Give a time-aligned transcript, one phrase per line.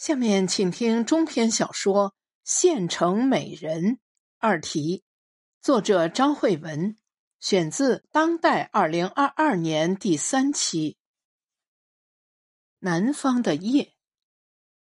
[0.00, 3.84] 下面请听中篇小说《县城美人》
[4.38, 5.04] 二题，
[5.60, 6.96] 作者张慧文，
[7.38, 10.96] 选自《当代》二零二二年第三期。
[12.78, 13.92] 南方的夜，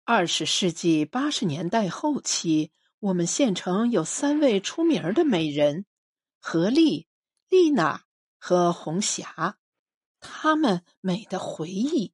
[0.05, 5.87] 二十世纪八十年代后期，我们县城有三位出名的美人：
[6.41, 7.09] 何丽、
[7.49, 8.05] 丽娜
[8.39, 9.57] 和红霞。
[10.21, 12.13] 她们美的回忆。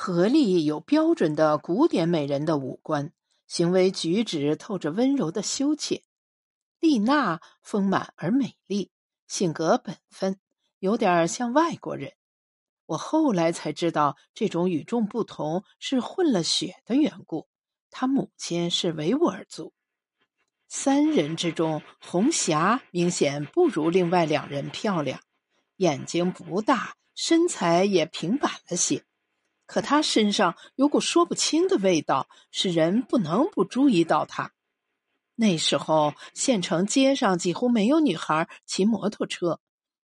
[0.00, 3.12] 何丽有标准的古典美人的五官，
[3.48, 6.04] 行为举止透着温柔的羞怯；
[6.78, 8.92] 丽娜丰满而美丽，
[9.26, 10.38] 性格本分，
[10.78, 12.12] 有点像外国人。
[12.86, 17.48] 我后来才知道，这种与众不同是混了血的缘故。
[17.90, 19.72] 她母亲是维吾尔族。
[20.68, 25.20] 三人之中，红霞明显不如另外两人漂亮，
[25.78, 29.04] 眼睛不大，身材也平板了些。
[29.68, 34.52] 可他身上有股说不清的味道，使人不能不注意到他。
[35.34, 39.60] 那时候县城街上几乎没有女孩骑摩托车，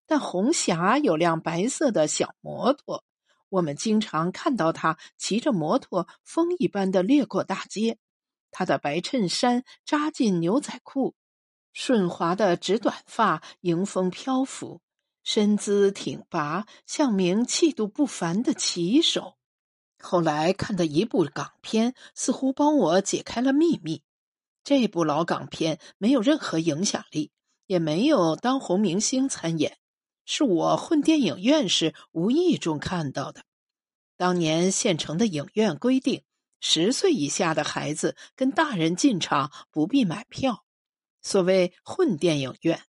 [0.07, 3.05] 但红霞有辆白色的小摩托，
[3.48, 7.97] 我们经常看到她骑着摩托风一般的掠过大街。
[8.51, 11.15] 她的白衬衫扎进牛仔裤，
[11.73, 14.83] 顺滑的直短发迎风飘拂，
[15.25, 19.39] 身姿挺拔，像名气度不凡的骑手。
[20.05, 24.03] 后来看的一部港片，似乎帮我解开了秘密。
[24.63, 27.33] 这部老港片没有任何影响力，
[27.67, 29.79] 也没有当红明星参演，
[30.27, 33.45] 是我混电影院时无意中看到的。
[34.19, 36.23] 当年县城的影院规定，
[36.61, 40.65] 十岁以下的孩子跟大人进场不必买票。
[41.23, 42.83] 所谓混电影院，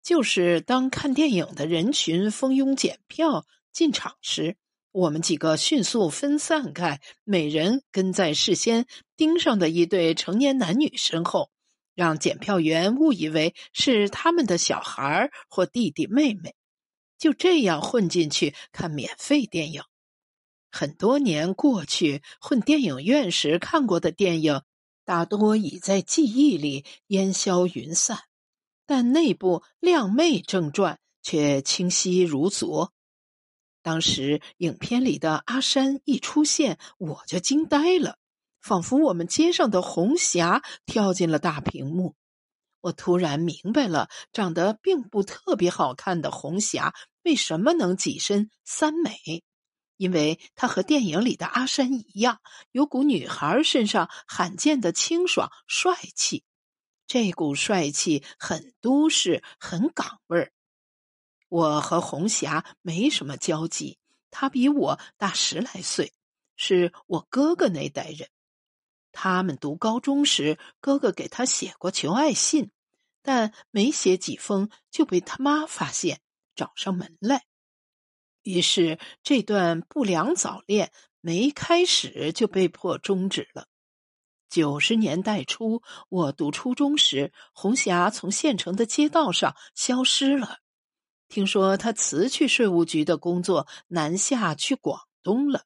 [0.00, 4.56] 就是当看电影的人群蜂拥检票进场时。
[4.92, 11.50] 我们几个迅速分散开，每人跟在事先盯上的一对成年男女身后，
[11.94, 16.54] 让检票员误以为是他们的小孩或弟弟妹妹，
[17.18, 19.82] 就这样混进去看免费电影。
[20.70, 24.60] 很多年过去，混电影院时看过的电影，
[25.06, 28.18] 大多已在记忆里烟消云散，
[28.84, 32.92] 但那部《靓妹正传》却清晰如昨。
[33.82, 38.16] 当时影片里的阿山一出现，我就惊呆了，
[38.60, 42.14] 仿佛我们街上的红霞跳进了大屏幕。
[42.80, 49.44] 我突然明白了，长得并不特别好看的红霞为什么能跻身三美，
[49.96, 52.40] 因为她和电影里的阿山一样，
[52.70, 56.44] 有股女孩身上罕见的清爽帅气。
[57.06, 60.52] 这股帅气很都市，很港味儿。
[61.52, 63.98] 我和红霞没什么交集，
[64.30, 66.14] 她比我大十来岁，
[66.56, 68.30] 是我哥哥那代人。
[69.12, 72.70] 他们读高中时，哥哥给他写过求爱信，
[73.20, 76.22] 但没写几封就被他妈发现，
[76.54, 77.44] 找上门来。
[78.44, 80.90] 于是这段不良早恋
[81.20, 83.66] 没开始就被迫终止了。
[84.48, 90.61] 九十年代初，我读初中时，红霞从县城的街道上消失了。
[91.32, 95.64] 听说他辞去税务局的工作，南下去广东了。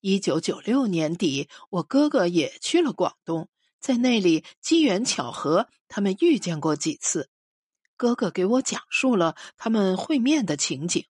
[0.00, 7.28] 一九九六年底，我哥哥也去了广东，在那里机缘巧合，他们遇见过几次。
[7.98, 11.04] 哥哥给我讲述了他们会面的情景，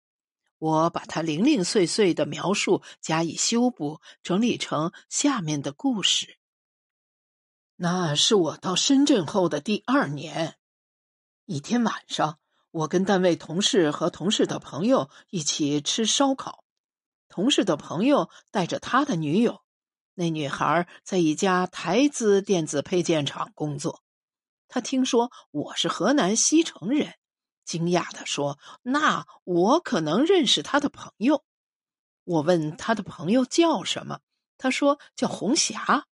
[0.58, 6.36] 我把他零零碎碎的描述加以修补，整理成下面的故事。
[7.76, 10.56] 那是我到深圳后的第二年，
[11.44, 12.40] 一天晚上。
[12.70, 16.64] 我跟单位同事和同事的朋友一起吃烧烤，
[17.28, 19.62] 同事的朋友带着他的女友，
[20.14, 24.02] 那女孩在一家台资电子配件厂工作。
[24.68, 27.14] 他听说我是河南西城人，
[27.64, 31.42] 惊讶的说：“那我可能认识他的朋友。”
[32.24, 34.20] 我问他的朋友叫什么，
[34.58, 36.06] 他说叫红霞。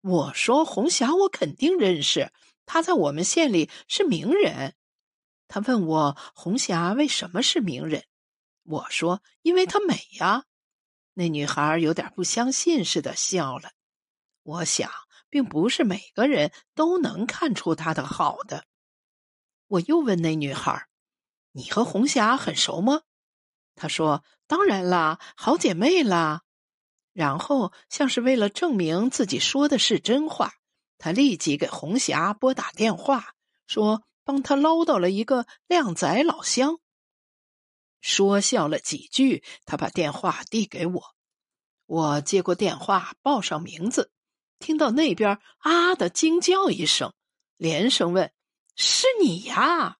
[0.00, 2.32] 我说红霞我肯定认识，
[2.64, 4.74] 她在我们县里是名人。
[5.48, 8.04] 他问我红霞为什么是名人，
[8.64, 10.44] 我说因为她美呀。
[11.14, 13.70] 那女孩有点不相信似的笑了。
[14.42, 14.90] 我想，
[15.30, 18.66] 并不是每个人都能看出她的好的。
[19.68, 20.86] 我又问那女孩
[21.52, 23.00] ：“你和红霞很熟吗？”
[23.74, 26.42] 她说：“当然啦，好姐妹啦。”
[27.14, 30.52] 然后像是为了证明自己说的是真话，
[30.98, 33.32] 她立即给红霞拨打电话
[33.66, 34.04] 说。
[34.28, 36.80] 帮他捞到了一个靓仔老乡。
[38.02, 41.14] 说笑了几句，他把电话递给我。
[41.86, 44.12] 我接过电话，报上名字，
[44.58, 47.14] 听到那边啊的惊叫一声，
[47.56, 48.30] 连声问
[48.76, 49.96] ：“是你呀？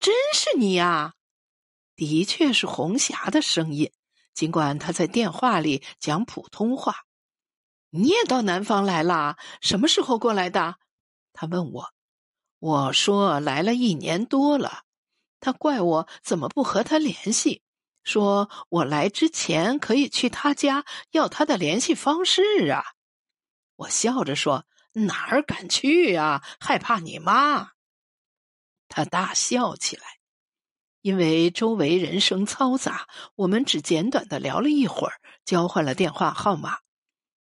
[0.00, 1.14] 真是你呀？”
[1.94, 3.92] 的确是红霞的声音，
[4.34, 7.04] 尽管她在电话里讲普通话。
[7.90, 9.36] 你也到南方来了？
[9.60, 10.78] 什么时候过来的？
[11.32, 11.95] 他问我。
[12.66, 14.82] 我说来了一年多了。
[15.38, 17.62] 他怪我怎么不和他联系，
[18.02, 22.42] 说我来之前可以去他家要他的联系方式
[22.72, 22.82] 啊。
[23.76, 24.66] 我笑着说
[25.06, 26.42] ：“哪儿敢去呀？
[26.58, 27.70] 害怕你妈。”
[28.88, 30.02] 他大笑起来，
[31.02, 36.78] 因为周围人声嘈杂，我们只简短的聊了一会儿，交换了电话号码。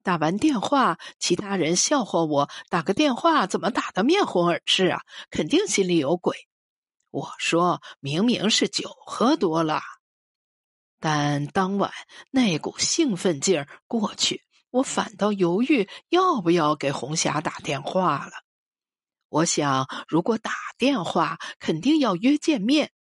[0.05, 5.01] 打完电话，其他人笑话我打个电话怎么打得面红耳赤啊？
[5.31, 6.47] 肯定心里有鬼。
[7.11, 9.81] 我说明明是酒喝多了，
[11.01, 11.91] 但当晚
[12.31, 18.33] 那股兴奋劲儿过去，我反倒犹豫要不要给红霞打电话了。
[19.31, 22.93] 我想，如果打电话，肯定要约见面，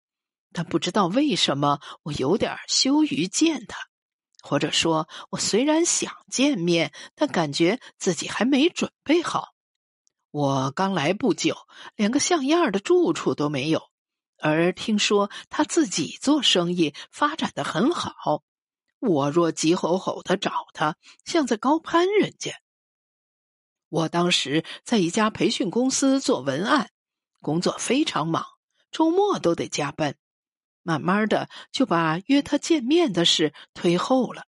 [0.52, 3.88] 但不知道为什么，我有点羞于见他，
[4.42, 9.54] 或者说，我虽然想见面，但感觉自己还没准备好。
[10.32, 11.56] 我刚来不久，
[11.94, 13.90] 连个像样的住处都没有。
[14.38, 18.42] 而听说他自己做生意发展的很好，
[18.98, 22.52] 我若急吼吼的找他，像在高攀人家。
[23.88, 26.90] 我当时在一家培训公司做文案，
[27.40, 28.44] 工作非常忙，
[28.90, 30.16] 周末都得加班。
[30.82, 34.44] 慢慢的就把约他见面的事推后了。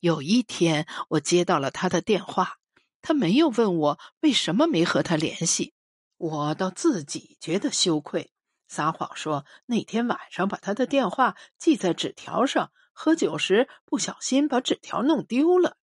[0.00, 2.56] 有一天，我接到了他的电话，
[3.00, 5.74] 他没有问我为什么没和他联系，
[6.16, 8.32] 我倒自己觉得羞愧。
[8.68, 15.76] 撒谎说那天晚上把他的电话记在纸条上，喝酒时不小心把纸条弄丢了。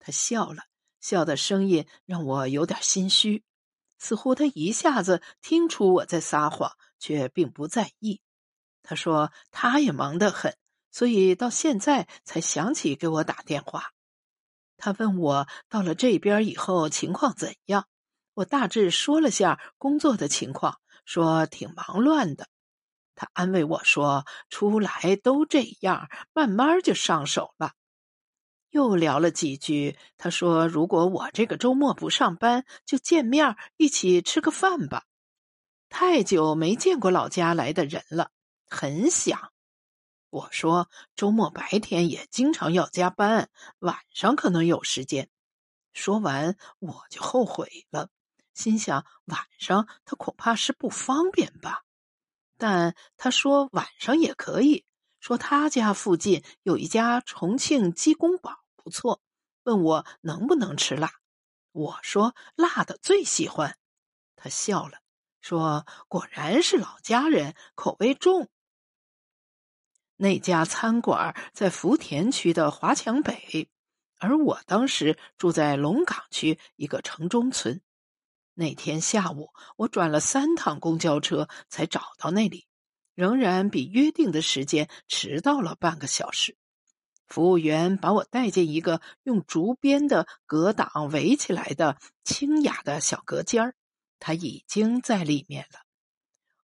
[0.00, 0.64] 他笑了
[1.00, 3.44] 笑的声音让我有点心虚，
[3.98, 8.20] 似乎他一下子听出我在撒谎，却并不在意。
[8.88, 10.56] 他说他也忙得很，
[10.92, 13.90] 所以到现在才想起给我打电话。
[14.76, 17.88] 他问我到了这边以后情况怎样，
[18.34, 20.78] 我大致说了下工作的情况。
[21.04, 22.48] 说挺忙乱的，
[23.14, 27.74] 他安慰我说：“出来都这样，慢慢就上手了。”
[28.70, 35.04] 又聊了几句，他说：“如果我这个周末不上班，就见面一起吃个饭吧。
[35.88, 38.32] 太久没见过老家来的人了，
[38.68, 39.52] 很想。”
[40.30, 43.48] 我说：“周末白天也经常要加班，
[43.78, 45.30] 晚上可能有时间。”
[45.94, 48.10] 说完，我就后悔了。
[48.52, 51.84] 心想晚上他恐怕是不方便吧，
[52.58, 54.84] 但他说晚上也可以
[55.20, 59.20] 说他家附近有一家重庆鸡公煲不错，
[59.64, 61.12] 问我能不能吃辣。
[61.72, 63.76] 我说辣的最喜欢。
[64.36, 65.00] 他笑了，
[65.40, 68.50] 说果然是老家人，口味重。
[70.16, 73.68] 那家餐馆在福田区的华强北，
[74.18, 77.82] 而我当时住在龙岗区一个城中村。
[78.54, 82.66] 那天下午，我转了三趟公交车才找到那里，
[83.14, 86.56] 仍然比约定的时间迟到了半个小时。
[87.26, 93.74] 服务员把我带进一个用竹编的隔挡围起来的清雅的小隔间儿，
[94.18, 95.80] 他已经在里面了。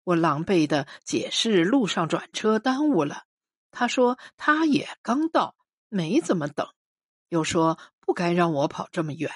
[0.04, 3.24] 我狼狈的解释路上转车耽误了，
[3.72, 5.56] 他说他也刚到，
[5.88, 6.68] 没怎么等，
[7.28, 9.32] 又说不该让我跑这么远。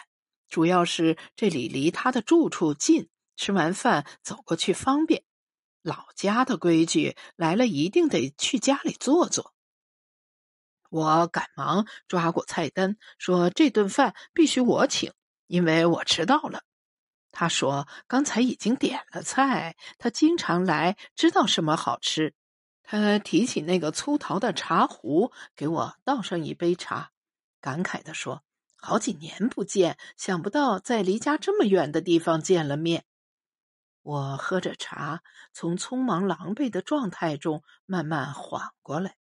[0.49, 5.25] 主要是这里离他的住处近，吃完饭走过去方便。
[5.83, 9.55] 老家的规矩，来了一定得去家里坐坐。
[10.89, 15.13] 我赶忙抓过菜单，说这顿饭必须我请，
[15.47, 16.63] 因为我迟到了。
[17.33, 22.35] 他说刚才已经点了菜，他经常来，知道什么好吃。
[22.89, 27.11] 他提起那个粗陶的茶壶，给我倒上一杯茶，
[27.61, 28.45] 感慨地说。
[28.79, 33.05] 好几年不见，想不到在离家这么远的地方见了面。
[34.03, 39.17] 我喝着茶，从匆忙狼狈的状态中慢慢缓过来。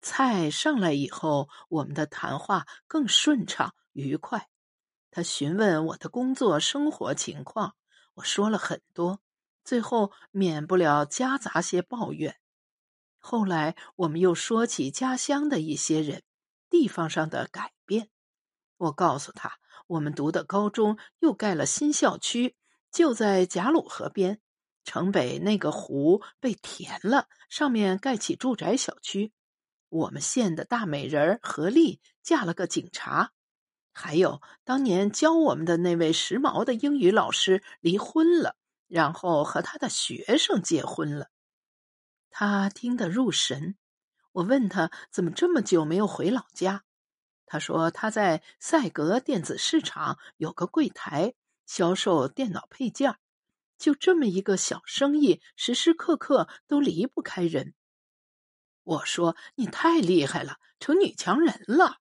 [0.00, 4.48] 菜上来以后，我们的谈话更顺畅愉快。
[5.10, 7.74] 他询问我的工作生活情况，
[8.14, 9.20] 我说了很多，
[9.64, 12.36] 最后免不了夹杂些抱怨。
[13.30, 16.22] 后来我们又说起家乡的一些人，
[16.70, 18.08] 地方上的改变。
[18.78, 22.56] 我告诉他，我们读的高中又盖了新校区，
[22.90, 24.40] 就在贾鲁河边。
[24.82, 29.34] 城北那个湖被填了，上面盖起住宅小区。
[29.90, 33.32] 我们县的大美人何丽嫁了个警察。
[33.92, 38.56] 还有当年教我们的那位时髦的英语老师离婚了，
[38.86, 41.28] 然后和他的学生结婚了。
[42.40, 43.74] 他听得入神。
[44.30, 46.84] 我问他怎么这么久没有回老家，
[47.46, 51.34] 他说他在赛格电子市场有个柜台，
[51.66, 53.16] 销售电脑配件，
[53.76, 57.74] 就这么一个小生意，时时刻刻都离不开人。
[58.84, 61.98] 我说你太厉害了，成女强人了。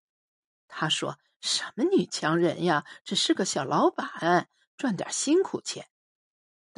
[0.68, 1.18] 他说。
[1.40, 2.84] 什么女强人呀？
[3.04, 5.88] 只是个小老板，赚点辛苦钱。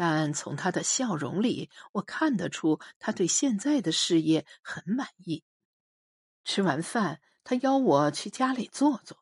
[0.01, 5.43] 但从他的笑容里，我看得出他对现在的事业很满意。
[6.45, 9.17] 吃完饭，他邀我去家里坐坐，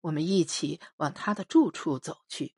[0.00, 2.54] 我们一起往他的住处走去。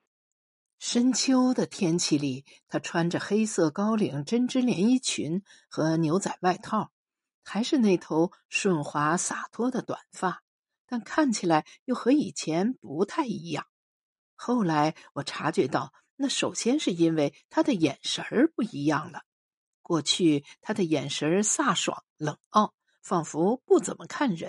[0.78, 6.92] 深秋的天气里，他穿着黑色高领针织连衣裙和牛仔外套，
[7.42, 10.42] 还是那头顺滑洒脱的短发。
[10.84, 13.66] 但看起来又和以前不太一样。
[14.34, 19.22] 后来我察觉到，那首先是因为他的眼神儿不一样了。
[19.82, 24.48] 过去他的眼神飒爽冷傲，仿佛不怎么看人；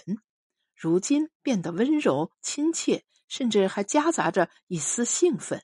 [0.74, 5.64] 如今变得温柔亲切，甚至还夹杂着一丝兴奋。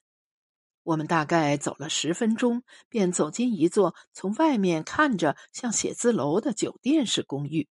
[0.83, 7.69] 我们大概走了十分钟，便走进一座从外面看着像写字楼的酒店式公寓。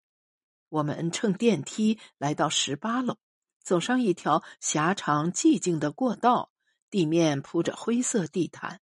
[0.70, 3.18] 我们乘电梯来到十八楼，
[3.64, 6.49] 走上一条狭长寂静的过道，
[6.90, 8.82] 地面铺着灰色地毯。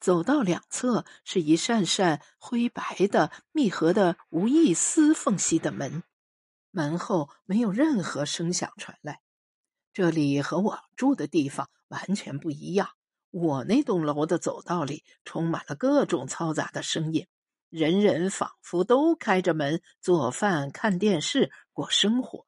[0.00, 6.02] 走道两侧是一扇扇灰白的、密合的、无一丝缝隙的门，
[6.70, 9.20] 门后没有任何声响传来。
[9.92, 12.90] 这里和我住的地方完全不一样。
[13.30, 17.28] 我那栋楼的走道里充满了各种嘈杂的声音。
[17.70, 22.46] 人人仿佛都开着门做饭、看电视、过生活。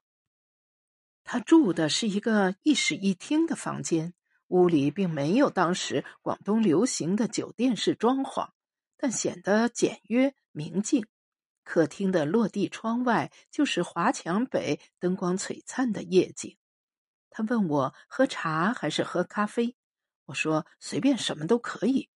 [1.23, 4.13] 他住的是一个一室一厅的房间，
[4.55, 8.51] 屋里并没有当时广东流行的酒店式装潢，
[8.97, 11.05] 但显得简约明净。
[11.65, 16.57] 客厅的落地窗外就是华强北灯光璀璨的夜景。
[17.31, 19.75] 他问我喝茶还是喝咖啡，
[20.27, 22.09] 我说随便什么都可以。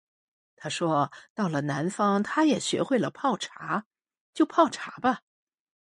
[0.54, 3.86] 他说：“到了南方，他也学会了泡茶，
[4.32, 5.22] 就泡茶吧，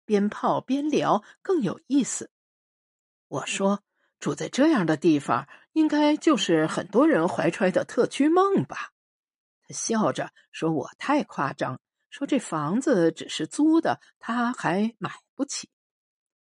[0.06, 2.32] 边泡边聊更有意思。”
[3.28, 3.84] 我说
[4.26, 8.90] ：“住在这样的地方，应该就是很多人怀揣的特区梦吧？”
[9.62, 11.80] 他笑着说：“我太夸张，
[12.10, 15.70] 说这房子只是租的，他还买不起，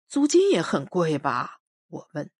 [0.09, 2.33] 租金也很贵吧？”我问，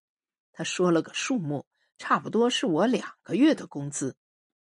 [0.51, 1.65] 他说了个数目，
[1.97, 4.17] 差不多是我两个月的工资。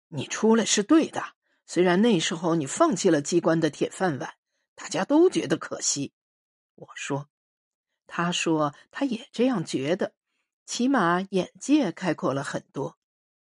[0.09, 1.23] 你出来是对的，
[1.67, 4.35] 虽然那时候你放弃了机关的铁饭碗，
[4.75, 6.13] 大家都觉得可惜。
[6.75, 7.29] 我说，
[8.09, 10.15] 他说他也这样觉得，
[10.69, 12.99] 起码眼界开阔了很多，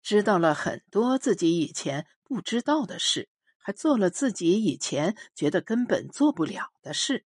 [0.03, 7.25] 知道了很多自己以前不知道的事，还做了自己以前觉得根本做不了的事。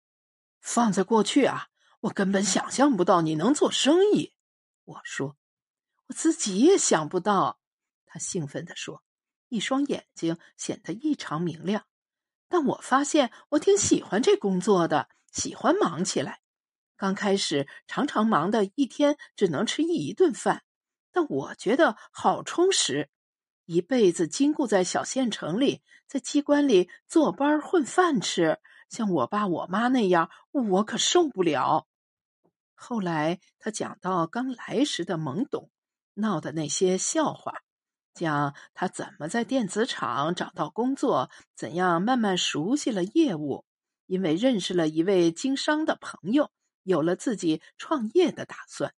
[0.62, 1.68] 放在过去啊，
[2.00, 4.34] 我根本想象不到你能做生意。
[4.86, 5.36] 我说，
[6.08, 7.60] 我自己也想不到。
[8.06, 9.04] 他兴奋地说。
[9.50, 11.86] 一双眼睛显得异常明亮，
[12.48, 16.41] 但我发现我挺喜欢这工作的，喜欢忙起来。
[17.02, 20.62] 刚开始常常忙的一天只能吃一顿饭，
[21.12, 23.10] 但我觉得好充实。
[23.66, 31.88] 一辈子禁锢在小县城里，在机关里坐班混饭吃，像我爸我妈那样，我可受不了。
[32.76, 35.72] 后来他讲到刚来时的懵懂，
[36.14, 37.64] 闹的那些笑话。
[38.14, 43.66] 讲他怎么在电子厂找到工作，怎样慢慢熟悉了业务，
[44.06, 46.52] 因为认识了一位经商的朋友，
[46.84, 48.94] 有了自己创业的打算。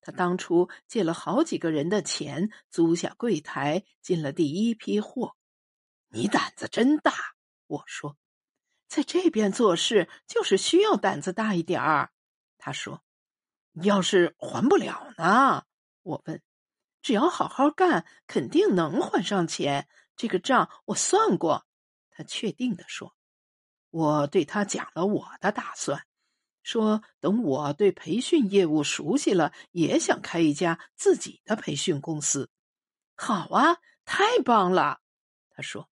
[0.00, 5.36] 他当初借了好几个人的钱，租下柜台，进了第一批货。
[6.08, 7.12] 你胆子真大，
[7.66, 8.16] 我说，
[8.88, 12.10] 在这边做事就是需要胆子大一点儿。
[12.58, 13.02] 他说，
[13.72, 15.64] 要是还不了呢？
[16.02, 16.42] 我问。
[17.00, 19.88] 只要好好干，肯定能还上钱。
[20.14, 21.66] 这个账我算过。
[22.10, 23.16] 他确定的说
[23.90, 26.06] ：“我对他讲了我的打算，
[26.62, 32.50] 说等我对培训业务熟悉了，也想开一家自己的培训公司。”
[33.14, 35.00] 好啊，太棒了！
[35.50, 35.88] 他说：“